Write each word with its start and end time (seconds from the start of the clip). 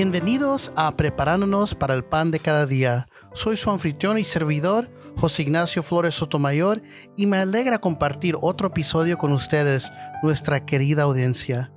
Bienvenidos 0.00 0.70
a 0.76 0.96
Preparándonos 0.96 1.74
para 1.74 1.92
el 1.92 2.04
Pan 2.04 2.30
de 2.30 2.38
cada 2.38 2.66
día. 2.66 3.08
Soy 3.34 3.56
su 3.56 3.68
anfitrión 3.68 4.16
y 4.16 4.22
servidor, 4.22 4.88
José 5.16 5.42
Ignacio 5.42 5.82
Flores 5.82 6.14
Sotomayor, 6.14 6.80
y 7.16 7.26
me 7.26 7.38
alegra 7.38 7.80
compartir 7.80 8.36
otro 8.40 8.68
episodio 8.68 9.18
con 9.18 9.32
ustedes, 9.32 9.90
nuestra 10.22 10.64
querida 10.64 11.02
audiencia. 11.02 11.72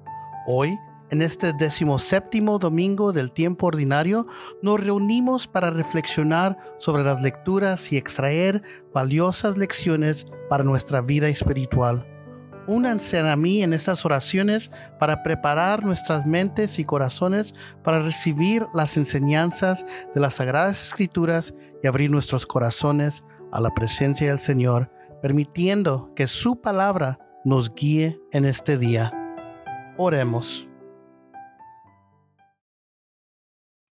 Hoy, 0.45 0.77
en 1.09 1.23
este 1.23 1.51
decimoséptimo 1.53 2.59
domingo 2.59 3.11
del 3.11 3.31
tiempo 3.31 3.65
ordinario, 3.65 4.27
nos 4.61 4.79
reunimos 4.79 5.47
para 5.47 5.71
reflexionar 5.71 6.59
sobre 6.77 7.03
las 7.03 7.23
lecturas 7.23 7.91
y 7.91 7.97
extraer 7.97 8.61
valiosas 8.93 9.57
lecciones 9.57 10.27
para 10.47 10.63
nuestra 10.63 11.01
vida 11.01 11.27
espiritual. 11.27 12.10
Únanse 12.67 13.19
a 13.19 13.35
mí 13.35 13.63
en 13.63 13.73
estas 13.73 14.05
oraciones 14.05 14.71
para 14.99 15.23
preparar 15.23 15.83
nuestras 15.83 16.27
mentes 16.27 16.77
y 16.77 16.83
corazones 16.83 17.55
para 17.83 18.01
recibir 18.01 18.67
las 18.73 18.97
enseñanzas 18.97 19.85
de 20.13 20.21
las 20.21 20.35
Sagradas 20.35 20.81
Escrituras 20.81 21.55
y 21.81 21.87
abrir 21.87 22.11
nuestros 22.11 22.45
corazones 22.45 23.23
a 23.51 23.59
la 23.61 23.73
presencia 23.73 24.27
del 24.27 24.39
Señor, 24.39 24.91
permitiendo 25.21 26.13
que 26.15 26.27
su 26.27 26.61
palabra 26.61 27.19
nos 27.43 27.73
guíe 27.73 28.21
en 28.31 28.45
este 28.45 28.77
día. 28.77 29.11
Oremos. 29.97 30.67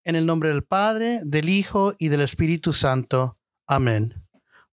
En 0.04 0.14
el 0.14 0.26
nombre 0.26 0.50
del 0.50 0.64
Padre, 0.64 1.20
del 1.24 1.48
Hijo 1.48 1.94
y 1.98 2.08
del 2.08 2.20
Espíritu 2.20 2.72
Santo. 2.72 3.38
Amén. 3.66 4.26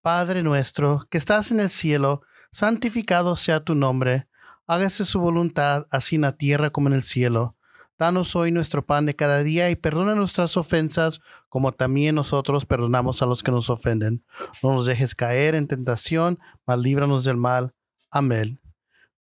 Padre 0.03 0.43
nuestro, 0.43 1.07
que 1.11 1.19
estás 1.19 1.53
en 1.53 1.61
el 1.61 1.71
cielo, 1.71 2.23
santificado 2.53 3.35
sea 3.35 3.65
tu 3.65 3.75
nombre, 3.75 4.29
hágase 4.67 5.05
su 5.05 5.19
voluntad, 5.19 5.87
así 5.91 6.17
en 6.17 6.23
la 6.23 6.37
tierra 6.37 6.71
como 6.71 6.89
en 6.89 6.95
el 6.95 7.03
cielo. 7.03 7.57
Danos 7.99 8.37
hoy 8.37 8.53
nuestro 8.53 8.85
pan 8.85 9.07
de 9.07 9.17
cada 9.17 9.43
día 9.43 9.71
y 9.71 9.77
perdona 9.77 10.15
nuestras 10.15 10.57
ofensas, 10.57 11.21
como 11.49 11.73
también 11.73 12.15
nosotros 12.15 12.67
perdonamos 12.67 13.23
a 13.23 13.27
los 13.27 13.43
que 13.43 13.51
nos 13.51 13.71
ofenden. 13.71 14.25
No 14.63 14.75
nos 14.75 14.87
dejes 14.87 15.15
caer 15.15 15.55
en 15.55 15.69
tentación, 15.69 16.39
mas 16.67 16.79
líbranos 16.79 17.25
del 17.25 17.37
mal. 17.37 17.75
Amén. 18.11 18.61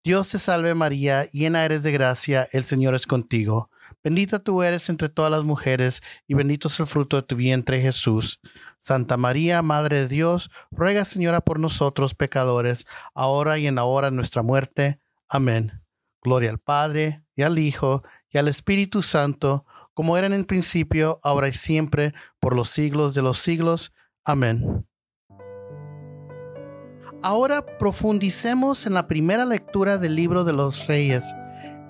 Dios 0.03 0.29
te 0.29 0.39
salve 0.39 0.73
María, 0.73 1.25
llena 1.31 1.63
eres 1.63 1.83
de 1.83 1.91
gracia, 1.91 2.47
el 2.51 2.63
Señor 2.63 2.95
es 2.95 3.05
contigo. 3.05 3.70
Bendita 4.03 4.39
tú 4.39 4.63
eres 4.63 4.89
entre 4.89 5.09
todas 5.09 5.31
las 5.31 5.43
mujeres, 5.43 6.01
y 6.27 6.33
bendito 6.33 6.67
es 6.67 6.79
el 6.79 6.87
fruto 6.87 7.17
de 7.17 7.23
tu 7.23 7.35
vientre 7.35 7.81
Jesús. 7.81 8.39
Santa 8.79 9.15
María, 9.15 9.61
Madre 9.61 9.99
de 9.99 10.07
Dios, 10.07 10.49
ruega 10.71 11.05
Señora 11.05 11.41
por 11.41 11.59
nosotros 11.59 12.15
pecadores, 12.15 12.87
ahora 13.13 13.59
y 13.59 13.67
en 13.67 13.75
la 13.75 13.83
hora 13.83 14.09
de 14.09 14.15
nuestra 14.15 14.41
muerte. 14.41 14.99
Amén. 15.29 15.83
Gloria 16.23 16.49
al 16.49 16.59
Padre, 16.59 17.23
y 17.35 17.43
al 17.43 17.59
Hijo, 17.59 18.03
y 18.29 18.39
al 18.39 18.47
Espíritu 18.47 19.01
Santo, 19.01 19.65
como 19.93 20.17
era 20.17 20.25
en 20.25 20.33
el 20.33 20.45
principio, 20.45 21.19
ahora 21.23 21.47
y 21.47 21.53
siempre, 21.53 22.13
por 22.39 22.55
los 22.55 22.69
siglos 22.69 23.13
de 23.13 23.21
los 23.21 23.37
siglos. 23.37 23.93
Amén. 24.25 24.87
Ahora 27.21 27.77
profundicemos 27.77 28.87
en 28.87 28.95
la 28.95 29.07
primera 29.07 29.45
lectura 29.45 29.99
del 29.99 30.15
libro 30.15 30.43
de 30.43 30.53
los 30.53 30.87
reyes. 30.87 31.35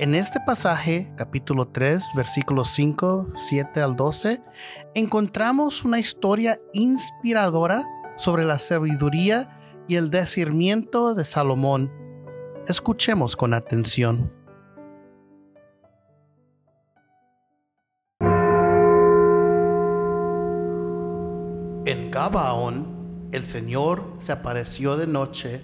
En 0.01 0.15
este 0.15 0.39
pasaje, 0.39 1.13
capítulo 1.15 1.67
3, 1.67 2.01
versículos 2.15 2.69
5, 2.69 3.33
7 3.35 3.81
al 3.81 3.95
12, 3.95 4.41
encontramos 4.95 5.85
una 5.85 5.99
historia 5.99 6.59
inspiradora 6.73 7.87
sobre 8.17 8.43
la 8.43 8.57
sabiduría 8.57 9.83
y 9.87 9.97
el 9.97 10.09
discernimiento 10.09 11.13
de 11.13 11.23
Salomón. 11.23 11.91
Escuchemos 12.67 13.35
con 13.35 13.53
atención. 13.53 14.33
En 21.85 22.09
Gabaón, 22.09 23.29
el 23.31 23.43
Señor 23.43 24.15
se 24.17 24.31
apareció 24.31 24.97
de 24.97 25.05
noche 25.05 25.61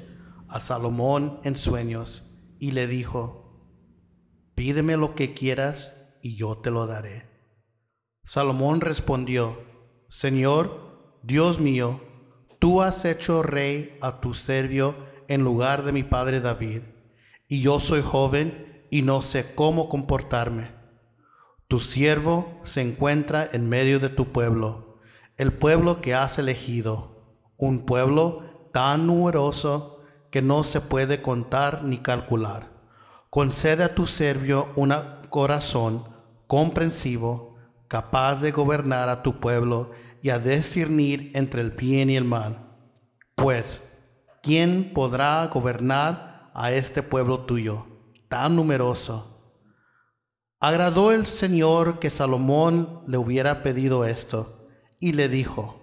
a 0.47 0.59
Salomón 0.59 1.39
en 1.43 1.55
sueños 1.55 2.37
y 2.59 2.69
le 2.69 2.85
dijo, 2.85 3.46
Pídeme 4.57 4.97
lo 4.97 5.13
que 5.13 5.35
quieras 5.35 6.17
y 6.23 6.35
yo 6.35 6.57
te 6.57 6.71
lo 6.71 6.87
daré. 6.87 7.29
Salomón 8.23 8.81
respondió, 8.81 9.61
Señor, 10.09 11.19
Dios 11.21 11.59
mío, 11.59 12.01
tú 12.57 12.81
has 12.81 13.05
hecho 13.05 13.43
rey 13.43 13.95
a 14.01 14.19
tu 14.19 14.33
servio 14.33 14.95
en 15.27 15.43
lugar 15.43 15.83
de 15.83 15.91
mi 15.91 16.01
padre 16.01 16.41
David, 16.41 16.81
y 17.47 17.61
yo 17.61 17.79
soy 17.79 18.01
joven 18.01 18.87
y 18.89 19.03
no 19.03 19.21
sé 19.21 19.45
cómo 19.53 19.89
comportarme. 19.89 20.71
Tu 21.67 21.79
siervo 21.79 22.59
se 22.63 22.81
encuentra 22.81 23.47
en 23.53 23.69
medio 23.69 23.99
de 23.99 24.09
tu 24.09 24.31
pueblo, 24.31 24.97
el 25.37 25.53
pueblo 25.53 26.01
que 26.01 26.15
has 26.15 26.39
elegido, 26.39 27.45
un 27.59 27.85
pueblo 27.85 28.71
tan 28.73 29.05
numeroso 29.05 30.03
que 30.31 30.41
no 30.41 30.63
se 30.63 30.81
puede 30.81 31.21
contar 31.21 31.83
ni 31.83 31.99
calcular 31.99 32.76
concede 33.29 33.83
a 33.83 33.93
tu 33.93 34.07
servio 34.07 34.69
un 34.75 34.93
corazón 35.29 36.03
comprensivo, 36.47 37.57
capaz 37.87 38.41
de 38.41 38.51
gobernar 38.51 39.09
a 39.09 39.23
tu 39.23 39.39
pueblo 39.39 39.91
y 40.21 40.29
a 40.29 40.39
discernir 40.39 41.31
entre 41.35 41.61
el 41.61 41.71
bien 41.71 42.09
y 42.09 42.15
el 42.15 42.23
mal. 42.23 42.75
Pues, 43.35 44.23
¿quién 44.41 44.93
podrá 44.93 45.45
gobernar 45.47 46.51
a 46.53 46.71
este 46.71 47.03
pueblo 47.03 47.41
tuyo, 47.41 47.85
tan 48.29 48.55
numeroso? 48.55 49.37
Agradó 50.59 51.11
el 51.11 51.25
Señor 51.25 51.99
que 51.99 52.09
Salomón 52.09 53.03
le 53.05 53.17
hubiera 53.17 53.61
pedido 53.61 54.05
esto, 54.05 54.67
y 54.99 55.13
le 55.13 55.29
dijo, 55.29 55.76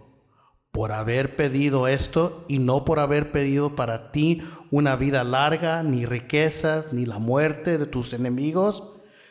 por 0.74 0.90
haber 0.90 1.36
pedido 1.36 1.86
esto 1.86 2.44
y 2.48 2.58
no 2.58 2.84
por 2.84 2.98
haber 2.98 3.30
pedido 3.30 3.76
para 3.76 4.10
ti 4.10 4.42
una 4.72 4.96
vida 4.96 5.22
larga, 5.22 5.84
ni 5.84 6.04
riquezas, 6.04 6.92
ni 6.92 7.06
la 7.06 7.20
muerte 7.20 7.78
de 7.78 7.86
tus 7.86 8.12
enemigos, 8.12 8.82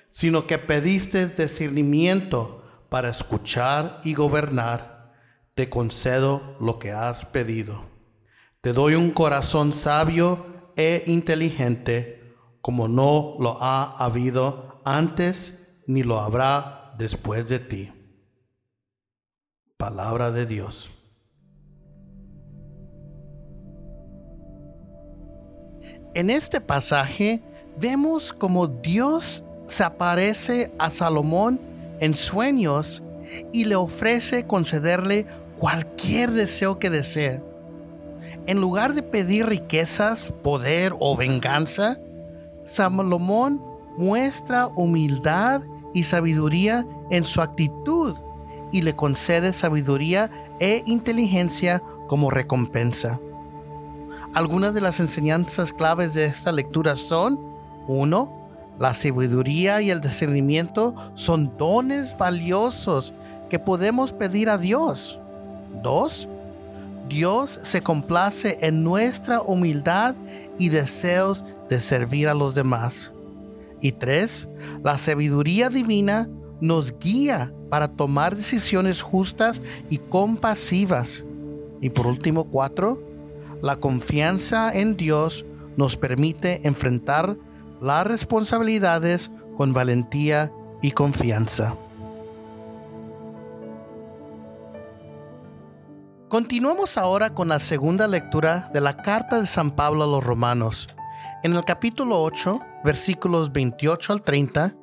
sino 0.10 0.48
que 0.48 0.58
pediste 0.58 1.28
discernimiento 1.28 2.64
para 2.88 3.10
escuchar 3.10 4.00
y 4.06 4.14
gobernar, 4.14 5.12
te 5.54 5.70
concedo 5.70 6.56
lo 6.62 6.80
que 6.80 6.94
has 6.94 7.26
pedido. 7.26 7.88
Te 8.62 8.72
doy 8.72 8.96
un 8.96 9.12
corazón 9.12 9.74
sabio 9.74 10.72
e 10.78 11.04
inteligente, 11.08 12.38
como 12.62 12.88
no 12.88 13.36
lo 13.42 13.62
ha 13.62 13.98
habido 13.98 14.82
antes 14.86 15.82
ni 15.88 16.04
lo 16.04 16.22
habrá 16.22 16.94
después 16.98 17.50
de 17.50 17.60
ti. 17.60 17.92
Palabra 19.76 20.32
de 20.32 20.46
Dios. 20.46 20.93
En 26.16 26.30
este 26.30 26.62
pasaje 26.62 27.42
vemos 27.80 28.34
como 28.34 28.68
Dios 28.68 29.44
se 29.66 29.84
aparece 29.84 30.72
a 30.78 30.92
Salomón 30.92 31.60
en 32.00 32.14
sueños 32.14 33.02
y 33.52 33.66
le 33.66 33.76
ofrece 33.76 34.46
concederle 34.46 35.26
cualquier 35.58 36.30
deseo 36.30 36.78
que 36.78 36.92
desee. 36.92 37.42
En 38.46 38.62
lugar 38.62 38.94
de 38.94 39.02
pedir 39.02 39.48
riquezas, 39.48 40.34
poder 40.44 40.94
o 41.00 41.16
venganza, 41.16 41.98
Salomón 42.66 43.64
muestra 43.98 44.68
humildad 44.68 45.62
y 45.96 46.04
sabiduría 46.04 46.86
en 47.10 47.24
su 47.24 47.42
actitud 47.42 48.16
y 48.72 48.84
le 48.84 48.96
concede 48.96 49.52
sabiduría 49.52 50.30
e 50.60 50.84
inteligencia 50.86 51.82
como 52.08 52.30
recompensa. 52.30 53.20
Algunas 54.34 54.74
de 54.74 54.82
las 54.82 55.00
enseñanzas 55.00 55.72
claves 55.74 56.16
de 56.16 56.26
esta 56.26 56.52
lectura 56.52 56.96
son, 56.98 57.40
1. 57.88 58.48
La 58.80 58.96
sabiduría 58.96 59.80
y 59.84 59.92
el 59.92 60.02
discernimiento 60.02 60.96
son 61.14 61.56
dones 61.56 62.18
valiosos 62.18 63.14
que 63.52 63.60
podemos 63.60 64.12
pedir 64.12 64.50
a 64.50 64.58
Dios. 64.58 65.20
2. 65.84 66.28
Dios 67.10 67.60
se 67.62 67.82
complace 67.82 68.58
en 68.62 68.84
nuestra 68.84 69.40
humildad 69.40 70.16
y 70.58 70.70
deseos 70.70 71.46
de 71.70 71.80
servir 71.80 72.28
a 72.28 72.34
los 72.34 72.56
demás. 72.56 73.12
Y 73.82 73.92
3. 73.92 74.50
La 74.82 74.98
sabiduría 74.98 75.70
divina 75.70 76.28
nos 76.60 76.98
guía 76.98 77.54
para 77.70 77.88
tomar 77.88 78.36
decisiones 78.36 79.04
justas 79.04 79.62
y 79.92 80.00
compasivas. 80.00 81.24
Y 81.82 81.92
por 81.92 82.08
último, 82.08 82.46
4 82.46 83.13
la 83.64 83.78
confianza 83.78 84.78
en 84.78 84.98
Dios 84.98 85.46
nos 85.78 85.96
permite 85.96 86.68
enfrentar 86.68 87.38
las 87.80 88.06
responsabilidades 88.06 89.32
con 89.56 89.72
valentía 89.72 90.52
y 90.82 90.92
confianza. 90.92 91.78
Continuamos 96.28 96.98
ahora 96.98 97.34
con 97.34 97.48
la 97.48 97.60
segunda 97.60 98.10
lectura 98.10 98.70
de 98.74 98.82
la 98.82 98.98
carta 98.98 99.40
de 99.40 99.46
San 99.46 99.72
Pablo 99.72 100.04
a 100.04 100.08
los 100.08 100.26
romanos. 100.26 100.90
En 101.42 101.56
el 101.56 101.64
capítulo 101.64 102.22
8, 102.22 102.60
versículos 102.84 103.54
28 103.54 104.12
al 104.12 104.24
30, 104.24 104.76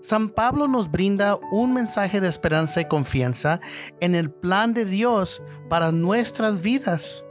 San 0.00 0.30
Pablo 0.30 0.68
nos 0.68 0.90
brinda 0.90 1.36
un 1.50 1.74
mensaje 1.74 2.22
de 2.22 2.28
esperanza 2.28 2.80
y 2.80 2.86
confianza 2.86 3.60
en 4.00 4.14
el 4.14 4.30
plan 4.30 4.72
de 4.72 4.86
Dios 4.86 5.42
para 5.68 5.92
nuestras 5.92 6.62
vidas. 6.62 7.24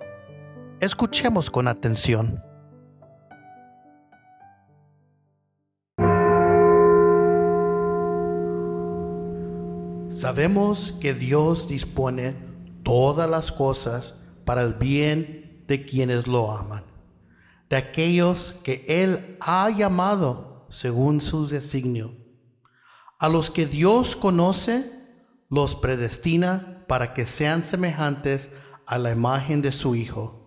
Escuchemos 0.82 1.50
con 1.52 1.68
atención. 1.68 2.44
Sabemos 10.10 10.92
que 11.00 11.14
Dios 11.14 11.68
dispone 11.68 12.36
todas 12.84 13.30
las 13.30 13.52
cosas 13.52 14.16
para 14.44 14.64
el 14.64 14.74
bien 14.74 15.64
de 15.68 15.86
quienes 15.86 16.28
lo 16.28 16.52
aman, 16.52 16.84
de 17.70 17.78
aquellos 17.78 18.54
que 18.64 18.84
Él 18.90 19.38
ha 19.40 19.70
llamado 19.70 20.66
según 20.72 21.22
su 21.22 21.48
designio 21.48 22.22
a 23.22 23.30
los 23.30 23.52
que 23.52 23.68
Dios 23.68 24.16
conoce, 24.16 24.92
los 25.48 25.76
predestina 25.76 26.84
para 26.88 27.14
que 27.14 27.28
sean 27.28 27.64
semejantes 27.64 28.54
a 28.88 28.98
la 28.98 29.12
imagen 29.12 29.62
de 29.62 29.72
su 29.72 29.94
Hijo, 29.94 30.41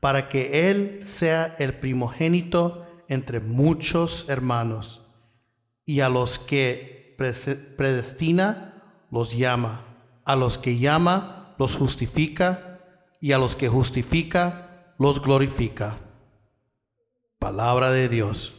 para 0.00 0.28
que 0.28 0.70
Él 0.70 1.02
sea 1.06 1.54
el 1.58 1.74
primogénito 1.74 2.86
entre 3.08 3.40
muchos 3.40 4.28
hermanos. 4.28 5.02
Y 5.84 6.00
a 6.00 6.08
los 6.08 6.38
que 6.38 7.14
predestina, 7.76 9.06
los 9.10 9.36
llama. 9.36 9.84
A 10.24 10.36
los 10.36 10.56
que 10.56 10.78
llama, 10.78 11.54
los 11.58 11.76
justifica. 11.76 12.80
Y 13.20 13.32
a 13.32 13.38
los 13.38 13.56
que 13.56 13.68
justifica, 13.68 14.94
los 14.98 15.22
glorifica. 15.22 15.98
Palabra 17.38 17.90
de 17.90 18.08
Dios. 18.08 18.54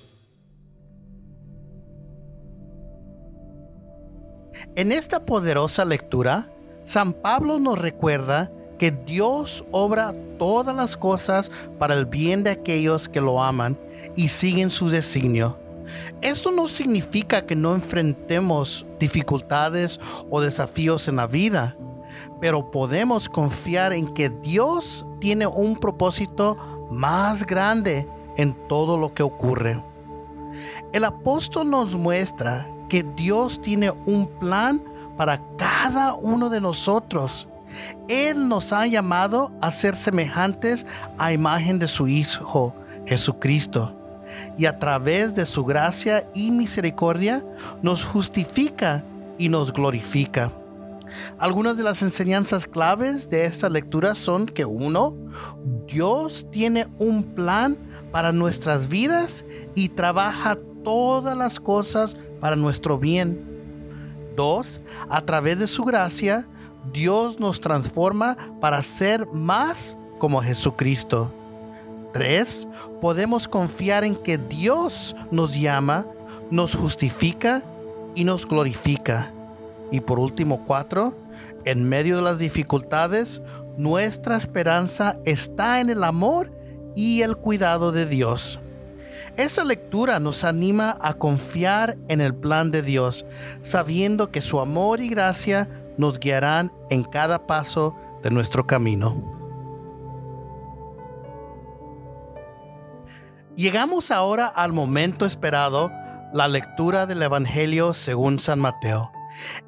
En 4.76 4.92
esta 4.92 5.26
poderosa 5.26 5.86
lectura, 5.86 6.54
San 6.84 7.14
Pablo 7.14 7.60
nos 7.60 7.80
recuerda 7.80 8.52
que 8.82 8.90
Dios 8.90 9.64
obra 9.70 10.12
todas 10.40 10.76
las 10.76 10.98
cosas 10.98 11.52
para 11.78 11.94
el 11.94 12.08
bien 12.08 12.42
de 12.42 12.50
aquellos 12.50 13.08
que 13.08 13.22
lo 13.22 13.44
aman 13.44 13.78
y 14.16 14.30
siguen 14.30 14.72
su 14.72 14.90
designio. 14.90 15.60
Esto 16.24 16.50
no 16.50 16.68
significa 16.68 17.46
que 17.46 17.56
no 17.56 17.76
enfrentemos 17.76 18.88
dificultades 19.00 20.00
o 20.32 20.42
desafíos 20.42 21.08
en 21.08 21.18
la 21.18 21.28
vida, 21.28 21.78
pero 22.40 22.72
podemos 22.72 23.30
confiar 23.30 23.94
en 23.94 24.12
que 24.16 24.30
Dios 24.30 25.06
tiene 25.20 25.46
un 25.46 25.78
propósito 25.78 26.58
más 26.90 27.46
grande 27.46 28.10
en 28.36 28.56
todo 28.68 28.98
lo 28.98 29.14
que 29.14 29.22
ocurre. 29.22 29.80
El 30.92 31.04
apóstol 31.04 31.70
nos 31.70 31.96
muestra 31.96 32.68
que 32.90 33.04
Dios 33.04 33.62
tiene 33.62 33.92
un 34.08 34.26
plan 34.40 34.84
para 35.18 35.40
cada 35.56 36.16
uno 36.16 36.50
de 36.50 36.62
nosotros. 36.62 37.48
Él 38.08 38.48
nos 38.48 38.74
ha 38.74 38.88
llamado 38.88 39.52
a 39.62 39.72
ser 39.72 39.96
semejantes 39.96 40.86
a 41.18 41.34
imagen 41.34 41.80
de 41.80 41.88
su 41.88 42.08
Hijo, 42.08 42.76
Jesucristo. 43.06 43.96
Y 44.58 44.66
a 44.66 44.80
través 44.80 45.36
de 45.36 45.46
su 45.46 45.66
gracia 45.66 46.30
y 46.34 46.52
misericordia 46.52 47.46
nos 47.82 48.06
justifica 48.06 49.04
y 49.38 49.50
nos 49.50 49.74
glorifica. 49.74 50.52
Algunas 51.38 51.78
de 51.78 51.84
las 51.84 52.02
enseñanzas 52.02 52.68
claves 52.68 53.30
de 53.30 53.46
esta 53.46 53.70
lectura 53.70 54.16
son 54.16 54.46
que 54.46 54.66
uno, 54.66 55.16
Dios 55.88 56.48
tiene 56.52 56.88
un 57.00 57.24
plan 57.24 57.78
para 58.12 58.32
nuestras 58.32 58.88
vidas 58.88 59.46
y 59.76 59.90
trabaja 59.90 60.58
todas 60.84 61.38
las 61.38 61.60
cosas 61.60 62.16
para 62.40 62.56
nuestro 62.56 62.98
bien. 62.98 63.48
Dos, 64.36 64.82
a 65.10 65.22
través 65.22 65.60
de 65.60 65.68
su 65.68 65.84
gracia, 65.84 66.48
Dios 66.92 67.40
nos 67.40 67.60
transforma 67.60 68.38
para 68.60 68.82
ser 68.84 69.28
más 69.28 69.98
como 70.20 70.42
Jesucristo. 70.42 71.34
Tres, 72.14 72.68
podemos 73.00 73.48
confiar 73.48 74.04
en 74.04 74.16
que 74.16 74.38
Dios 74.38 75.16
nos 75.32 75.60
llama, 75.60 76.06
nos 76.50 76.76
justifica 76.76 77.64
y 78.16 78.24
nos 78.24 78.46
glorifica. 78.46 79.32
Y 79.92 80.02
por 80.02 80.20
último, 80.20 80.64
cuatro, 80.66 81.18
en 81.64 81.88
medio 81.88 82.18
de 82.18 82.22
las 82.22 82.38
dificultades, 82.38 83.42
nuestra 83.78 84.36
esperanza 84.36 85.18
está 85.26 85.80
en 85.80 85.90
el 85.90 86.04
amor 86.04 86.52
y 86.96 87.22
el 87.22 87.38
cuidado 87.38 87.92
de 87.92 88.06
Dios. 88.06 88.60
Esa 89.38 89.64
lectura 89.64 90.20
nos 90.20 90.44
anima 90.44 90.98
a 91.02 91.14
confiar 91.14 91.98
en 92.10 92.20
el 92.20 92.36
plan 92.36 92.70
de 92.70 92.82
Dios, 92.82 93.26
sabiendo 93.62 94.30
que 94.30 94.42
su 94.42 94.60
amor 94.60 95.00
y 95.00 95.08
gracia 95.08 95.70
nos 96.02 96.20
guiarán 96.20 96.74
en 96.90 97.04
cada 97.04 97.48
paso 97.48 97.96
de 98.22 98.32
nuestro 98.32 98.68
camino. 98.68 99.40
Llegamos 103.56 104.12
ahora 104.12 104.48
al 104.48 104.74
momento 104.74 105.26
esperado, 105.26 105.92
la 106.34 106.48
lectura 106.48 107.06
del 107.06 107.22
Evangelio 107.22 107.94
según 107.94 108.40
San 108.40 108.60
Mateo. 108.60 109.12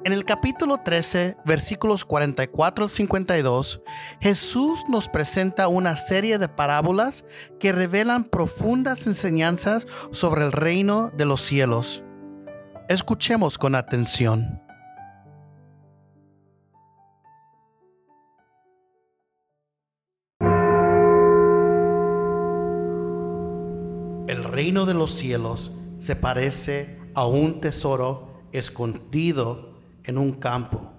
En 0.04 0.12
el 0.12 0.24
capítulo 0.24 0.78
13, 0.78 1.36
versículos 1.44 2.04
44 2.04 2.84
al 2.84 2.90
52, 2.90 3.82
Jesús 4.20 4.80
nos 4.88 5.08
presenta 5.08 5.68
una 5.68 5.96
serie 5.96 6.38
de 6.38 6.48
parábolas 6.48 7.24
que 7.60 7.72
revelan 7.72 8.24
profundas 8.24 9.06
enseñanzas 9.06 9.86
sobre 10.10 10.44
el 10.44 10.52
reino 10.52 11.10
de 11.10 11.26
los 11.26 11.40
cielos. 11.40 12.02
Escuchemos 12.88 13.56
con 13.56 13.74
atención. 13.74 14.63
Reino 24.54 24.86
de 24.86 24.94
los 24.94 25.10
cielos 25.10 25.72
se 25.96 26.14
parece 26.14 27.00
a 27.14 27.26
un 27.26 27.60
tesoro 27.60 28.44
escondido 28.52 29.80
en 30.04 30.16
un 30.16 30.34
campo. 30.34 30.92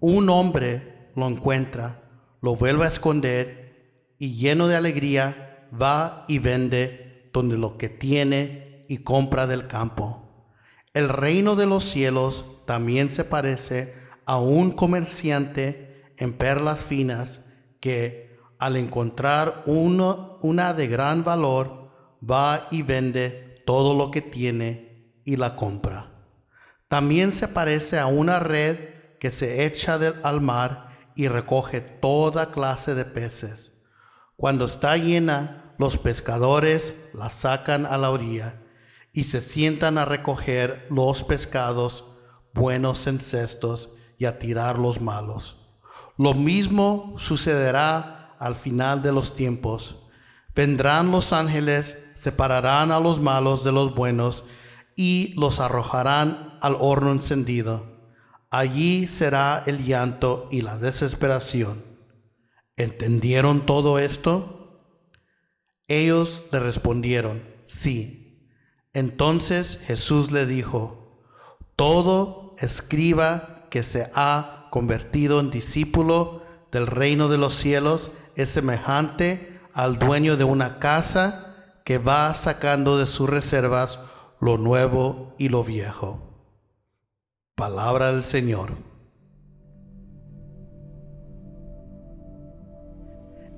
Un 0.00 0.28
hombre 0.28 1.10
lo 1.14 1.28
encuentra, 1.28 2.02
lo 2.42 2.56
vuelve 2.56 2.84
a 2.84 2.88
esconder 2.88 4.10
y 4.18 4.34
lleno 4.34 4.66
de 4.66 4.74
alegría 4.74 5.68
va 5.80 6.24
y 6.26 6.40
vende 6.40 7.30
donde 7.32 7.56
lo 7.56 7.78
que 7.78 7.88
tiene 7.88 8.82
y 8.88 8.98
compra 8.98 9.46
del 9.46 9.68
campo. 9.68 10.50
El 10.92 11.08
reino 11.08 11.54
de 11.54 11.66
los 11.66 11.84
cielos 11.84 12.44
también 12.66 13.08
se 13.08 13.22
parece 13.22 13.94
a 14.24 14.40
un 14.40 14.72
comerciante 14.72 16.12
en 16.16 16.32
perlas 16.32 16.80
finas 16.80 17.44
que 17.78 18.36
al 18.58 18.74
encontrar 18.74 19.62
uno, 19.66 20.40
una 20.42 20.74
de 20.74 20.88
gran 20.88 21.22
valor 21.22 21.85
va 22.28 22.66
y 22.70 22.82
vende 22.82 23.62
todo 23.66 23.94
lo 23.94 24.10
que 24.10 24.22
tiene 24.22 25.20
y 25.24 25.36
la 25.36 25.56
compra. 25.56 26.12
También 26.88 27.32
se 27.32 27.48
parece 27.48 27.98
a 27.98 28.06
una 28.06 28.38
red 28.38 28.76
que 29.18 29.30
se 29.30 29.64
echa 29.64 29.98
al 30.22 30.40
mar 30.40 31.12
y 31.14 31.28
recoge 31.28 31.80
toda 31.80 32.52
clase 32.52 32.94
de 32.94 33.04
peces. 33.04 33.72
Cuando 34.36 34.66
está 34.66 34.96
llena, 34.96 35.74
los 35.78 35.98
pescadores 35.98 37.10
la 37.14 37.30
sacan 37.30 37.86
a 37.86 37.98
la 37.98 38.10
orilla 38.10 38.54
y 39.12 39.24
se 39.24 39.40
sientan 39.40 39.98
a 39.98 40.04
recoger 40.04 40.86
los 40.90 41.24
pescados 41.24 42.04
buenos 42.52 43.06
en 43.06 43.20
cestos 43.20 43.90
y 44.18 44.26
a 44.26 44.38
tirar 44.38 44.78
los 44.78 45.00
malos. 45.00 45.66
Lo 46.18 46.34
mismo 46.34 47.14
sucederá 47.18 48.36
al 48.38 48.56
final 48.56 49.02
de 49.02 49.12
los 49.12 49.34
tiempos. 49.34 50.05
Vendrán 50.56 51.12
los 51.12 51.34
ángeles, 51.34 52.12
separarán 52.14 52.90
a 52.90 52.98
los 52.98 53.20
malos 53.20 53.62
de 53.62 53.72
los 53.72 53.94
buenos 53.94 54.44
y 54.96 55.34
los 55.38 55.60
arrojarán 55.60 56.58
al 56.62 56.78
horno 56.80 57.12
encendido. 57.12 57.84
Allí 58.48 59.06
será 59.06 59.62
el 59.66 59.84
llanto 59.84 60.48
y 60.50 60.62
la 60.62 60.78
desesperación. 60.78 61.84
¿Entendieron 62.74 63.66
todo 63.66 63.98
esto? 63.98 64.80
Ellos 65.88 66.44
le 66.50 66.60
respondieron, 66.60 67.44
sí. 67.66 68.50
Entonces 68.94 69.78
Jesús 69.86 70.32
le 70.32 70.46
dijo, 70.46 71.22
todo 71.76 72.54
escriba 72.60 73.68
que 73.70 73.82
se 73.82 74.10
ha 74.14 74.68
convertido 74.70 75.38
en 75.38 75.50
discípulo 75.50 76.42
del 76.72 76.86
reino 76.86 77.28
de 77.28 77.36
los 77.36 77.54
cielos 77.54 78.10
es 78.36 78.48
semejante 78.48 79.55
al 79.76 79.98
dueño 79.98 80.38
de 80.38 80.44
una 80.44 80.78
casa 80.78 81.54
que 81.84 81.98
va 81.98 82.32
sacando 82.32 82.96
de 82.96 83.04
sus 83.04 83.28
reservas 83.28 83.98
lo 84.40 84.56
nuevo 84.56 85.34
y 85.38 85.50
lo 85.50 85.64
viejo. 85.64 86.22
Palabra 87.54 88.10
del 88.10 88.22
Señor. 88.22 88.72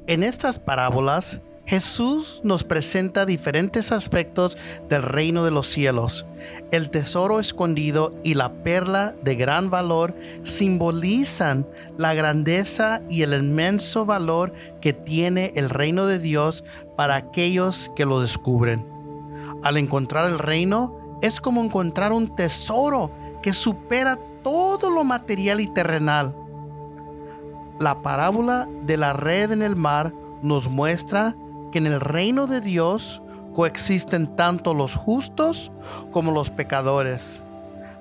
En 0.09 0.25
estas 0.25 0.59
parábolas, 0.59 1.41
Jesús 1.69 2.41
nos 2.45 2.65
presenta 2.65 3.27
diferentes 3.27 3.93
aspectos 3.93 4.57
del 4.89 5.03
reino 5.03 5.45
de 5.45 5.51
los 5.51 5.67
cielos. 5.67 6.25
El 6.71 6.89
tesoro 6.89 7.41
escondido 7.41 8.11
y 8.25 8.33
la 8.33 8.55
perla 8.63 9.15
de 9.23 9.35
gran 9.35 9.69
valor 9.69 10.17
simbolizan 10.45 11.69
la 11.99 12.15
grandeza 12.15 13.03
y 13.11 13.21
el 13.21 13.35
inmenso 13.35 14.07
valor 14.07 14.55
que 14.81 14.95
tiene 14.95 15.53
el 15.57 15.69
reino 15.69 16.07
de 16.07 16.19
Dios 16.19 16.65
para 16.97 17.17
aquellos 17.17 17.91
que 17.95 18.07
lo 18.07 18.23
descubren. 18.23 18.87
Al 19.63 19.77
encontrar 19.77 20.25
el 20.25 20.39
reino 20.39 20.97
es 21.21 21.39
como 21.39 21.63
encontrar 21.63 22.13
un 22.13 22.35
tesoro 22.35 23.11
que 23.43 23.53
supera 23.53 24.19
todo 24.43 24.89
lo 24.89 25.05
material 25.05 25.61
y 25.61 25.67
terrenal. 25.67 26.35
La 27.79 28.01
parábola 28.01 28.67
de 28.87 28.97
la 28.97 29.13
red 29.13 29.53
en 29.53 29.61
el 29.61 29.77
mar 29.77 30.15
nos 30.41 30.71
muestra 30.71 31.37
que 31.71 31.79
en 31.79 31.87
el 31.87 32.01
reino 32.01 32.47
de 32.47 32.61
Dios 32.61 33.23
coexisten 33.55 34.37
tanto 34.37 34.75
los 34.75 34.95
justos 34.95 35.73
como 36.13 36.33
los 36.33 36.51
pecadores. 36.51 37.41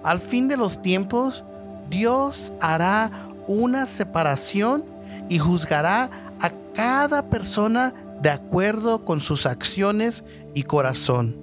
Al 0.04 0.20
fin 0.20 0.48
de 0.48 0.58
los 0.58 0.82
tiempos, 0.82 1.44
Dios 1.90 2.54
hará 2.62 3.12
una 3.48 3.88
separación 3.88 4.86
y 5.30 5.40
juzgará 5.40 6.10
a 6.40 6.52
cada 6.74 7.30
persona 7.30 7.94
de 8.22 8.30
acuerdo 8.30 9.04
con 9.04 9.20
sus 9.20 9.46
acciones 9.46 10.24
y 10.54 10.64
corazón. 10.64 11.36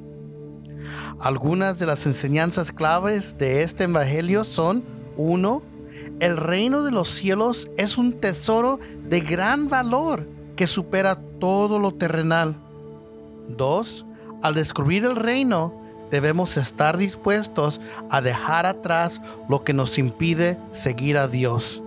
Algunas 1.21 1.79
de 1.79 1.87
las 1.87 2.07
enseñanzas 2.07 2.73
claves 2.73 3.37
de 3.39 3.63
este 3.63 3.85
Evangelio 3.85 4.45
son 4.45 4.85
1. 5.17 5.63
El 6.21 6.37
reino 6.37 6.83
de 6.83 6.91
los 6.91 7.09
cielos 7.09 7.69
es 7.77 7.99
un 7.99 8.13
tesoro 8.13 8.79
de 9.09 9.21
gran 9.21 9.69
valor 9.69 10.29
que 10.57 10.67
supera 10.67 11.17
todo 11.41 11.79
lo 11.79 11.93
terrenal. 11.93 12.57
2. 13.49 14.07
Al 14.43 14.55
descubrir 14.55 15.05
el 15.05 15.17
reino, 15.17 15.81
debemos 16.11 16.57
estar 16.57 16.97
dispuestos 16.97 17.81
a 18.11 18.21
dejar 18.21 18.67
atrás 18.67 19.21
lo 19.49 19.65
que 19.65 19.73
nos 19.73 19.99
impide 19.99 20.59
seguir 20.73 21.17
a 21.19 21.29
Dios. 21.29 21.83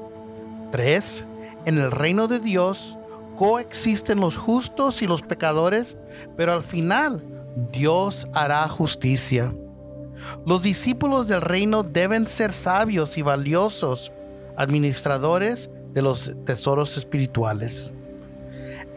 3. 0.72 1.26
En 1.66 1.78
el 1.78 1.92
reino 1.92 2.28
de 2.28 2.40
Dios 2.40 2.98
coexisten 3.38 4.20
los 4.20 4.38
justos 4.38 5.02
y 5.02 5.08
los 5.08 5.22
pecadores, 5.22 5.98
pero 6.36 6.54
al 6.54 6.64
final 6.64 7.24
Dios 7.72 8.28
hará 8.34 8.68
justicia. 8.68 9.54
Los 10.46 10.64
discípulos 10.64 11.28
del 11.28 11.42
reino 11.42 11.84
deben 11.84 12.28
ser 12.28 12.52
sabios 12.52 13.18
y 13.18 13.22
valiosos, 13.22 14.12
administradores 14.56 15.70
de 15.94 16.02
los 16.02 16.36
tesoros 16.46 16.98
espirituales. 16.98 17.94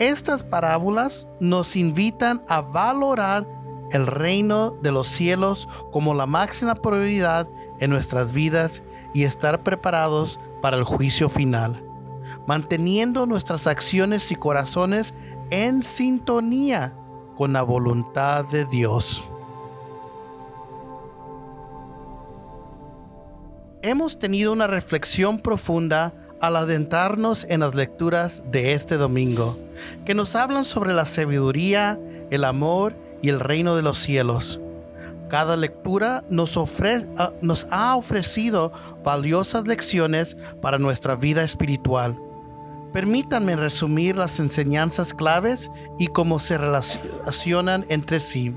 Estas 0.00 0.42
parábolas 0.42 1.28
nos 1.40 1.76
invitan 1.76 2.42
a 2.49 2.62
valorar 2.62 3.47
el 3.92 4.07
reino 4.07 4.71
de 4.71 4.92
los 4.92 5.07
cielos 5.07 5.69
como 5.92 6.14
la 6.14 6.25
máxima 6.25 6.75
prioridad 6.75 7.47
en 7.80 7.90
nuestras 7.90 8.33
vidas 8.33 8.83
y 9.12 9.25
estar 9.25 9.62
preparados 9.62 10.40
para 10.62 10.78
el 10.78 10.85
juicio 10.85 11.28
final, 11.28 11.85
manteniendo 12.47 13.26
nuestras 13.26 13.66
acciones 13.66 14.30
y 14.33 14.37
corazones 14.37 15.12
en 15.50 15.83
sintonía 15.83 16.97
con 17.37 17.52
la 17.52 17.61
voluntad 17.61 18.47
de 18.47 18.64
Dios. 18.64 19.28
Hemos 23.83 24.19
tenido 24.19 24.54
una 24.54 24.66
reflexión 24.66 25.38
profunda 25.40 26.14
al 26.40 26.57
adentrarnos 26.57 27.45
en 27.50 27.61
las 27.61 27.75
lecturas 27.75 28.50
de 28.50 28.73
este 28.73 28.97
domingo, 28.97 29.59
que 30.05 30.15
nos 30.15 30.35
hablan 30.37 30.65
sobre 30.65 30.93
la 30.93 31.07
sabiduría, 31.07 31.99
el 32.31 32.45
amor 32.45 32.97
y 33.23 33.29
el 33.29 33.41
reino 33.41 33.77
de 33.77 33.83
los 33.83 33.99
cielos. 33.99 34.61
Cada 35.29 35.57
lectura 35.57 36.25
nos, 36.29 36.57
ah, 36.57 37.33
nos 37.41 37.67
ha 37.71 37.95
ofrecido 37.95 38.73
valiosas 39.05 39.67
lecciones 39.67 40.37
para 40.61 40.79
nuestra 40.79 41.15
vida 41.15 41.45
espiritual. 41.45 42.19
Permítanme 42.93 43.55
resumir 43.55 44.17
las 44.17 44.41
enseñanzas 44.41 45.15
claves 45.15 45.71
y 45.99 46.09
cómo 46.09 46.41
se 46.41 46.59
relacionan 46.59 47.87
entre 47.89 48.19
sí. 48.19 48.55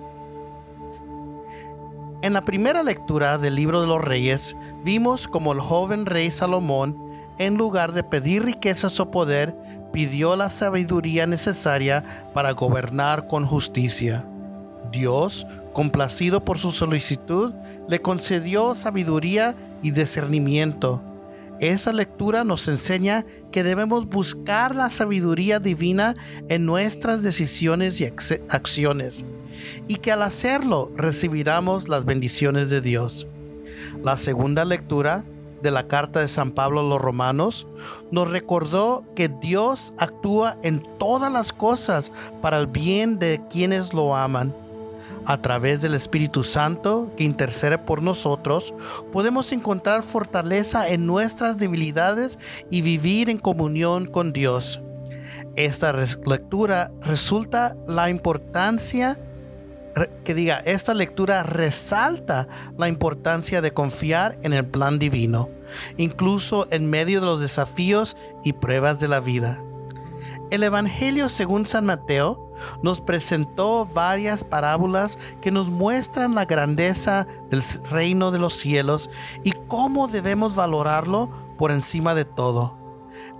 En 2.24 2.34
la 2.34 2.42
primera 2.42 2.82
lectura 2.82 3.38
del 3.38 3.54
libro 3.54 3.82
de 3.82 3.88
los 3.88 4.02
reyes, 4.02 4.56
vimos 4.84 5.28
como 5.28 5.54
el 5.54 5.60
joven 5.60 6.06
rey 6.06 6.32
Salomón 6.32 6.98
en 7.38 7.58
lugar 7.58 7.92
de 7.92 8.04
pedir 8.04 8.44
riquezas 8.46 9.00
o 9.00 9.12
poder, 9.12 9.56
pidió 9.94 10.36
la 10.36 10.50
sabiduría 10.50 11.26
necesaria 11.28 12.04
para 12.34 12.52
gobernar 12.52 13.28
con 13.28 13.46
justicia. 13.46 14.28
Dios, 14.92 15.48
complacido 15.72 16.44
por 16.44 16.60
su 16.60 16.72
solicitud, 16.72 17.54
le 17.88 18.02
concedió 18.02 18.76
sabiduría 18.76 19.56
y 19.82 19.92
discernimiento. 19.92 21.02
Esa 21.60 21.94
lectura 21.94 22.44
nos 22.44 22.68
enseña 22.68 23.26
que 23.52 23.64
debemos 23.64 24.08
buscar 24.08 24.76
la 24.76 24.90
sabiduría 24.90 25.60
divina 25.60 26.16
en 26.50 26.66
nuestras 26.66 27.22
decisiones 27.22 28.02
y 28.02 28.06
acciones, 28.06 29.24
y 29.88 29.98
que 29.98 30.12
al 30.12 30.24
hacerlo 30.24 30.92
recibiremos 30.98 31.88
las 31.88 32.04
bendiciones 32.04 32.70
de 32.70 32.82
Dios. 32.82 33.28
La 34.04 34.18
segunda 34.18 34.66
lectura 34.66 35.24
de 35.64 35.72
la 35.72 35.88
carta 35.88 36.20
de 36.20 36.28
San 36.28 36.52
Pablo 36.52 36.82
a 36.82 36.84
los 36.84 37.02
romanos, 37.02 37.66
nos 38.12 38.30
recordó 38.30 39.06
que 39.16 39.30
Dios 39.30 39.94
actúa 39.98 40.58
en 40.62 40.86
todas 41.00 41.32
las 41.32 41.52
cosas 41.54 42.12
para 42.42 42.60
el 42.60 42.68
bien 42.68 43.18
de 43.18 43.42
quienes 43.50 43.94
lo 43.94 44.16
aman. 44.16 44.54
A 45.26 45.42
través 45.42 45.82
del 45.82 45.96
Espíritu 45.96 46.44
Santo 46.44 47.12
que 47.16 47.24
intercede 47.24 47.78
por 47.78 48.02
nosotros, 48.04 48.74
podemos 49.14 49.54
encontrar 49.54 50.04
fortaleza 50.04 50.90
en 50.90 51.08
nuestras 51.08 51.58
debilidades 51.58 52.38
y 52.70 52.82
vivir 52.82 53.30
en 53.30 53.38
comunión 53.38 54.06
con 54.06 54.34
Dios. 54.34 54.82
Esta 55.56 55.94
lectura 55.94 56.92
resulta 57.02 57.78
la 57.88 58.10
importancia 58.10 59.18
que 60.24 60.34
diga, 60.34 60.60
esta 60.66 60.94
lectura 60.94 61.44
resalta 61.44 62.48
la 62.78 62.88
importancia 62.88 63.62
de 63.62 63.74
confiar 63.74 64.38
en 64.44 64.54
el 64.54 64.66
plan 64.66 65.00
divino, 65.00 65.50
incluso 65.98 66.68
en 66.72 66.90
medio 66.90 67.20
de 67.20 67.26
los 67.26 67.40
desafíos 67.40 68.18
y 68.44 68.54
pruebas 68.54 69.00
de 69.00 69.08
la 69.08 69.20
vida. 69.20 69.64
El 70.52 70.64
Evangelio 70.64 71.30
según 71.30 71.66
San 71.66 71.86
Mateo 71.86 72.54
nos 72.82 73.02
presentó 73.02 73.86
varias 73.86 74.44
parábolas 74.44 75.18
que 75.42 75.52
nos 75.52 75.70
muestran 75.70 76.36
la 76.36 76.46
grandeza 76.46 77.28
del 77.50 77.64
reino 77.90 78.32
de 78.32 78.40
los 78.40 78.54
cielos 78.54 79.10
y 79.44 79.52
cómo 79.68 80.08
debemos 80.08 80.56
valorarlo 80.56 81.32
por 81.58 81.72
encima 81.72 82.16
de 82.16 82.26
todo. 82.26 82.83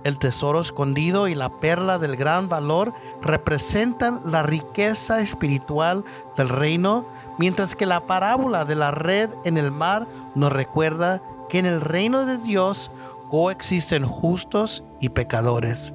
El 0.04 0.18
tesoro 0.18 0.60
escondido 0.60 1.28
y 1.28 1.34
la 1.34 1.60
perla 1.60 1.98
del 1.98 2.16
gran 2.16 2.48
valor 2.50 2.92
representan 3.22 4.20
la 4.24 4.42
riqueza 4.42 5.20
espiritual 5.20 6.04
del 6.36 6.50
reino, 6.50 7.06
mientras 7.38 7.74
que 7.74 7.86
la 7.86 8.06
parábola 8.06 8.66
de 8.66 8.74
la 8.74 8.90
red 8.90 9.30
en 9.44 9.56
el 9.56 9.72
mar 9.72 10.06
nos 10.34 10.52
recuerda 10.52 11.22
que 11.48 11.58
en 11.58 11.66
el 11.66 11.80
reino 11.80 12.26
de 12.26 12.36
Dios 12.36 12.90
coexisten 13.30 14.04
justos 14.04 14.84
y 15.00 15.08
pecadores. 15.08 15.94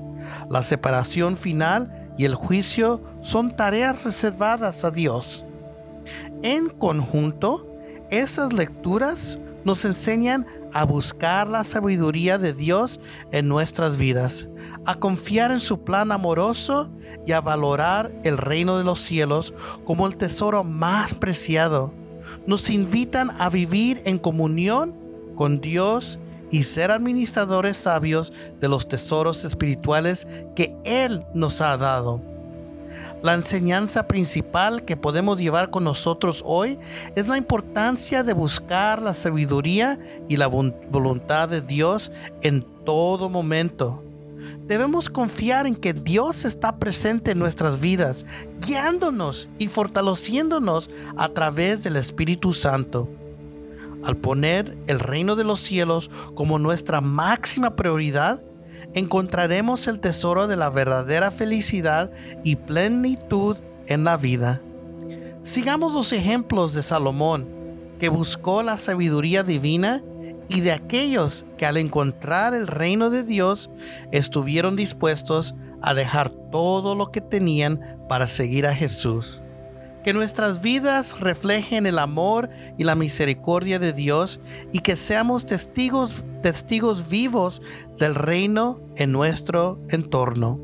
La 0.50 0.64
separación 0.64 1.38
final 1.38 2.12
y 2.18 2.26
el 2.26 2.34
juicio 2.34 3.02
son 3.22 3.56
tareas 3.56 4.04
reservadas 4.04 4.84
a 4.84 4.92
Dios. 4.92 5.46
En 6.42 6.70
conjunto, 6.70 7.68
esas 8.10 8.54
lecturas 8.54 9.38
nos 9.64 9.86
enseñan 9.86 10.48
a 10.74 10.86
buscar 10.86 11.50
la 11.50 11.64
sabiduría 11.64 12.38
de 12.38 12.54
Dios 12.54 13.00
en 13.32 13.48
nuestras 13.48 13.98
vidas, 13.98 14.48
a 14.86 14.96
confiar 14.96 15.52
en 15.52 15.62
su 15.62 15.84
plan 15.84 16.12
amoroso 16.12 16.92
y 17.26 17.32
a 17.32 17.42
valorar 17.42 18.14
el 18.24 18.38
reino 18.38 18.78
de 18.78 18.84
los 18.84 19.00
cielos 19.00 19.54
como 19.86 20.08
el 20.08 20.18
tesoro 20.18 20.64
más 20.64 21.14
preciado. 21.14 21.94
Nos 22.46 22.70
invitan 22.70 23.32
a 23.40 23.50
vivir 23.50 24.02
en 24.06 24.18
comunión 24.18 24.96
con 25.36 25.62
Dios 25.62 26.20
y 26.52 26.64
ser 26.64 26.92
administradores 26.92 27.78
sabios 27.78 28.34
de 28.60 28.68
los 28.68 28.88
tesoros 28.88 29.46
espirituales 29.46 30.28
que 30.56 30.76
Él 30.84 31.24
nos 31.34 31.62
ha 31.62 31.78
dado. 31.78 32.29
La 33.22 33.34
enseñanza 33.34 34.08
principal 34.08 34.86
que 34.86 34.96
podemos 34.96 35.40
llevar 35.40 35.72
con 35.72 35.84
nosotros 35.84 36.42
hoy 36.46 36.80
es 37.16 37.28
la 37.28 37.38
importancia 37.38 38.24
de 38.24 38.32
buscar 38.32 39.02
la 39.02 39.14
sabiduría 39.14 40.00
y 40.30 40.38
la 40.38 40.48
voluntad 40.48 41.50
de 41.50 41.62
Dios 41.62 42.14
en 42.42 42.62
todo 42.86 43.30
momento. 43.30 44.02
Debemos 44.68 45.10
confiar 45.10 45.68
en 45.68 45.76
que 45.76 45.94
Dios 45.94 46.46
está 46.46 46.78
presente 46.78 47.32
en 47.32 47.40
nuestras 47.40 47.82
vidas, 47.82 48.26
guiándonos 48.66 49.50
y 49.58 49.68
fortaleciéndonos 49.68 50.90
a 51.18 51.28
través 51.28 51.84
del 51.84 51.98
Espíritu 51.98 52.54
Santo. 52.54 53.10
Al 54.06 54.16
poner 54.16 54.78
el 54.88 55.00
reino 55.00 55.36
de 55.36 55.44
los 55.44 55.60
cielos 55.60 56.10
como 56.36 56.58
nuestra 56.58 57.02
máxima 57.02 57.76
prioridad, 57.76 58.42
encontraremos 58.94 59.88
el 59.88 60.00
tesoro 60.00 60.48
de 60.48 60.58
la 60.58 60.70
verdadera 60.70 61.32
felicidad 61.32 62.12
y 62.44 62.56
plenitud 62.56 63.58
en 63.88 64.04
la 64.04 64.18
vida. 64.18 64.62
Sigamos 65.42 65.94
los 65.94 66.12
ejemplos 66.14 66.74
de 66.74 66.84
Salomón, 66.84 67.48
que 67.98 68.10
buscó 68.10 68.64
la 68.64 68.78
sabiduría 68.78 69.44
divina 69.44 70.04
y 70.48 70.62
de 70.62 70.72
aquellos 70.72 71.46
que 71.58 71.66
al 71.66 71.78
encontrar 71.78 72.54
el 72.54 72.68
reino 72.68 73.10
de 73.10 73.24
Dios 73.24 73.70
estuvieron 74.12 74.76
dispuestos 74.76 75.56
a 75.82 75.94
dejar 75.94 76.30
todo 76.30 76.96
lo 76.96 77.12
que 77.12 77.22
tenían 77.22 77.98
para 78.08 78.28
seguir 78.28 78.66
a 78.66 78.76
Jesús. 78.76 79.42
Que 80.10 80.14
nuestras 80.14 80.64
vidas 80.64 81.20
reflejen 81.20 81.86
el 81.86 82.00
amor 82.00 82.50
y 82.80 82.84
la 82.84 82.96
misericordia 82.96 83.78
de 83.78 83.94
Dios 83.94 84.40
y 84.72 84.80
que 84.80 84.96
seamos 84.96 85.46
testigos, 85.46 86.26
testigos 86.42 87.10
vivos 87.10 87.62
del 88.00 88.16
reino 88.16 88.82
en 88.96 89.12
nuestro 89.12 89.80
entorno. 89.90 90.60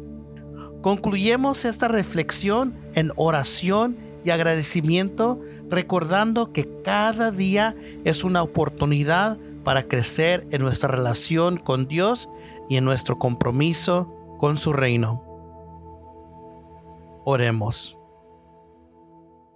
Concluyemos 0.82 1.64
esta 1.64 1.88
reflexión 1.88 2.76
en 2.96 3.12
oración 3.18 3.98
y 4.24 4.32
agradecimiento 4.32 5.40
recordando 5.70 6.52
que 6.52 6.82
cada 6.82 7.30
día 7.30 7.76
es 8.04 8.24
una 8.24 8.42
oportunidad 8.42 9.38
para 9.64 9.88
crecer 9.88 10.48
en 10.50 10.64
nuestra 10.64 10.90
relación 10.90 11.58
con 11.58 11.88
Dios 11.88 12.30
y 12.68 12.78
en 12.78 12.84
nuestro 12.84 13.20
compromiso 13.20 14.12
con 14.40 14.58
su 14.58 14.74
reino. 14.74 15.24
Oremos. 17.26 18.00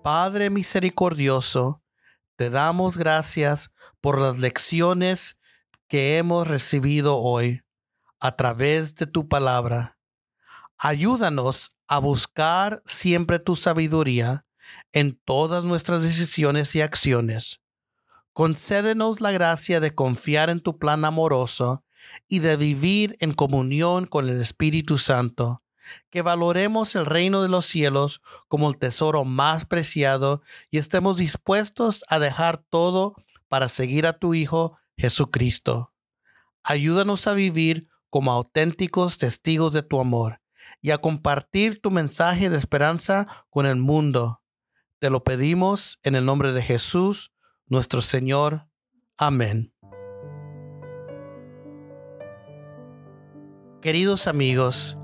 Padre 0.04 0.50
misericordioso, 0.50 1.84
te 2.38 2.50
damos 2.50 2.98
gracias 2.98 3.70
por 4.00 4.18
las 4.18 4.40
lecciones 4.40 5.38
que 5.90 6.18
hemos 6.18 6.48
recibido 6.48 7.18
hoy 7.18 7.64
a 8.22 8.38
través 8.38 8.96
de 8.96 9.08
tu 9.08 9.28
palabra. 9.28 9.98
Ayúdanos 10.78 11.78
a 11.90 12.00
buscar 12.00 12.82
siempre 12.86 13.40
tu 13.40 13.58
sabiduría 13.58 14.46
en 14.94 15.20
todas 15.26 15.66
nuestras 15.66 16.02
decisiones 16.02 16.74
y 16.76 16.82
acciones. 16.82 17.60
Concédenos 18.32 19.20
la 19.20 19.32
gracia 19.32 19.82
de 19.82 19.94
confiar 19.94 20.50
en 20.50 20.62
tu 20.62 20.80
plan 20.80 21.04
amoroso 21.04 21.84
y 22.30 22.40
de 22.40 22.56
vivir 22.56 23.18
en 23.20 23.34
comunión 23.34 24.06
con 24.06 24.30
el 24.30 24.40
Espíritu 24.40 24.98
Santo, 24.98 25.62
que 26.10 26.22
valoremos 26.22 26.96
el 26.96 27.06
reino 27.06 27.42
de 27.42 27.50
los 27.50 27.66
cielos 27.66 28.22
como 28.48 28.70
el 28.70 28.78
tesoro 28.78 29.26
más 29.26 29.66
preciado 29.66 30.42
y 30.72 30.78
estemos 30.78 31.18
dispuestos 31.18 32.06
a 32.10 32.20
dejar 32.20 32.58
todo 32.58 33.16
para 33.48 33.68
seguir 33.68 34.08
a 34.08 34.14
tu 34.14 34.34
Hijo 34.34 34.78
Jesucristo. 34.98 35.94
Ayúdanos 36.64 37.28
a 37.28 37.34
vivir 37.34 37.88
como 38.10 38.32
auténticos 38.32 39.18
testigos 39.18 39.74
de 39.74 39.84
tu 39.84 40.00
amor 40.00 40.42
y 40.82 40.92
a 40.92 41.00
compartir 41.00 41.82
tu 41.82 41.92
mensaje 41.92 42.50
de 42.50 42.58
esperanza 42.58 43.28
con 43.50 43.66
el 43.66 43.78
mundo. 43.78 44.42
Te 45.00 45.10
lo 45.10 45.24
pedimos 45.24 46.00
en 46.04 46.16
el 46.16 46.26
nombre 46.26 46.52
de 46.54 46.62
Jesús, 46.62 47.32
nuestro 47.66 48.02
Señor. 48.02 48.68
Amén. 49.18 49.74
Queridos 53.82 54.28
amigos, 54.28 54.98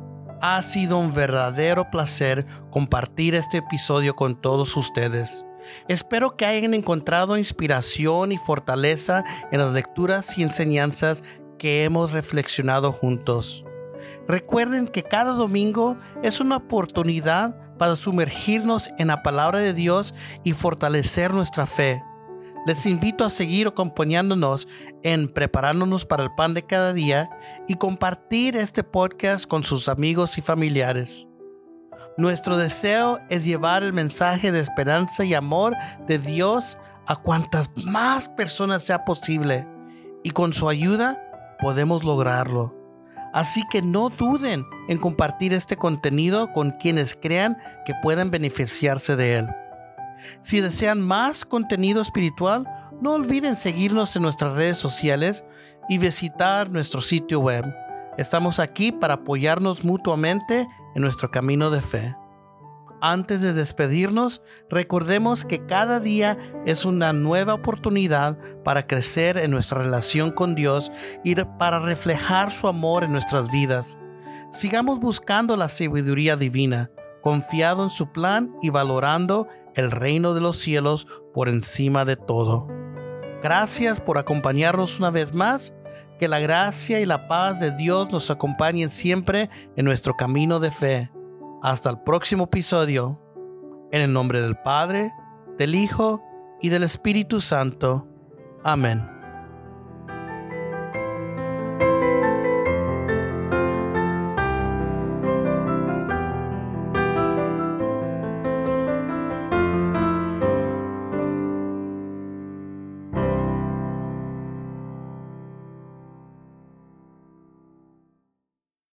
ha 0.47 0.61
sido 0.61 0.99
un 0.99 1.11
verdadero 1.11 1.89
placer 1.89 2.45
compartir 2.69 3.33
este 3.33 3.57
episodio 3.57 4.15
con 4.15 4.39
todos 4.39 4.77
ustedes. 4.77 5.43
Espero 5.87 6.37
que 6.37 6.45
hayan 6.45 6.75
encontrado 6.75 7.35
inspiración 7.37 8.31
y 8.31 8.37
fortaleza 8.37 9.23
en 9.51 9.59
las 9.59 9.73
lecturas 9.73 10.37
y 10.37 10.43
enseñanzas 10.43 11.23
que 11.57 11.83
hemos 11.83 12.11
reflexionado 12.11 12.91
juntos. 12.91 13.65
Recuerden 14.27 14.87
que 14.87 15.01
cada 15.01 15.31
domingo 15.31 15.97
es 16.21 16.39
una 16.39 16.57
oportunidad 16.57 17.57
para 17.79 17.95
sumergirnos 17.95 18.91
en 18.99 19.07
la 19.07 19.23
palabra 19.23 19.57
de 19.57 19.73
Dios 19.73 20.13
y 20.43 20.53
fortalecer 20.53 21.33
nuestra 21.33 21.65
fe. 21.65 22.03
Les 22.65 22.87
invito 22.87 23.23
a 23.23 23.29
seguir 23.29 23.67
acompañándonos 23.67 24.67
en 25.03 25.27
preparándonos 25.27 26.07
para 26.07 26.23
el 26.23 26.33
pan 26.33 26.55
de 26.55 26.63
cada 26.63 26.93
día 26.93 27.29
y 27.67 27.75
compartir 27.75 28.55
este 28.57 28.83
podcast 28.83 29.45
con 29.45 29.63
sus 29.63 29.87
amigos 29.87 30.39
y 30.39 30.41
familiares. 30.41 31.27
Nuestro 32.17 32.57
deseo 32.57 33.19
es 33.29 33.45
llevar 33.45 33.83
el 33.83 33.93
mensaje 33.93 34.51
de 34.51 34.61
esperanza 34.61 35.23
y 35.23 35.35
amor 35.35 35.75
de 36.07 36.17
Dios 36.17 36.79
a 37.05 37.15
cuantas 37.17 37.69
más 37.75 38.29
personas 38.29 38.81
sea 38.81 39.05
posible 39.05 39.67
y 40.23 40.31
con 40.31 40.51
su 40.51 40.67
ayuda 40.67 41.21
podemos 41.59 42.03
lograrlo. 42.03 42.73
Así 43.31 43.63
que 43.69 43.83
no 43.83 44.09
duden 44.09 44.65
en 44.87 44.97
compartir 44.97 45.53
este 45.53 45.77
contenido 45.77 46.51
con 46.51 46.71
quienes 46.71 47.15
crean 47.15 47.57
que 47.85 47.93
puedan 48.01 48.31
beneficiarse 48.31 49.15
de 49.15 49.35
él. 49.35 49.49
Si 50.41 50.61
desean 50.61 51.01
más 51.01 51.45
contenido 51.45 52.01
espiritual, 52.01 52.65
no 53.01 53.13
olviden 53.13 53.55
seguirnos 53.55 54.15
en 54.15 54.21
nuestras 54.21 54.53
redes 54.53 54.77
sociales 54.77 55.43
y 55.89 55.97
visitar 55.97 56.69
nuestro 56.69 57.01
sitio 57.01 57.39
web. 57.39 57.65
Estamos 58.17 58.59
aquí 58.59 58.91
para 58.91 59.15
apoyarnos 59.15 59.83
mutuamente 59.83 60.67
en 60.95 61.01
nuestro 61.01 61.29
camino 61.31 61.69
de 61.69 61.81
fe. 61.81 62.15
Antes 63.01 63.41
de 63.41 63.53
despedirnos, 63.53 64.41
recordemos 64.69 65.43
que 65.43 65.65
cada 65.65 65.99
día 65.99 66.37
es 66.65 66.85
una 66.85 67.11
nueva 67.11 67.53
oportunidad 67.53 68.39
para 68.63 68.87
crecer 68.87 69.37
en 69.37 69.51
nuestra 69.51 69.79
relación 69.79 70.31
con 70.31 70.55
Dios 70.55 70.91
y 71.23 71.35
para 71.35 71.79
reflejar 71.79 72.51
su 72.51 72.67
amor 72.67 73.03
en 73.03 73.11
nuestras 73.11 73.51
vidas. 73.51 73.97
Sigamos 74.49 74.99
buscando 74.99 75.57
la 75.57 75.67
sabiduría 75.67 76.37
divina, 76.37 76.89
confiado 77.21 77.83
en 77.83 77.89
su 77.89 78.11
plan 78.11 78.55
y 78.61 78.69
valorando 78.69 79.47
el 79.75 79.91
reino 79.91 80.33
de 80.33 80.41
los 80.41 80.57
cielos 80.57 81.07
por 81.33 81.49
encima 81.49 82.05
de 82.05 82.15
todo. 82.15 82.67
Gracias 83.43 83.99
por 83.99 84.17
acompañarnos 84.17 84.99
una 84.99 85.11
vez 85.11 85.33
más. 85.33 85.73
Que 86.19 86.27
la 86.29 86.39
gracia 86.39 87.01
y 87.01 87.05
la 87.05 87.27
paz 87.27 87.59
de 87.59 87.71
Dios 87.75 88.11
nos 88.11 88.31
acompañen 88.31 88.89
siempre 88.89 89.49
en 89.75 89.85
nuestro 89.85 90.15
camino 90.15 90.59
de 90.59 90.71
fe. 90.71 91.11
Hasta 91.61 91.89
el 91.89 91.99
próximo 91.99 92.45
episodio. 92.45 93.21
En 93.91 94.01
el 94.01 94.13
nombre 94.13 94.41
del 94.41 94.55
Padre, 94.57 95.11
del 95.57 95.75
Hijo 95.75 96.23
y 96.61 96.69
del 96.69 96.83
Espíritu 96.83 97.41
Santo. 97.41 98.07
Amén. 98.63 99.14